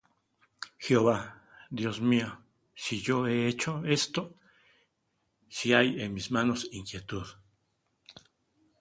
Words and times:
Jehová 0.79 1.43
Dios 1.69 2.01
mío, 2.01 2.41
si 2.73 2.99
yo 3.03 3.27
he 3.27 3.45
hecho 3.47 3.85
esto, 3.85 4.33
Si 5.47 5.73
hay 5.75 6.01
en 6.01 6.15
mis 6.15 6.31
manos 6.31 6.67
iniquidad; 6.71 7.05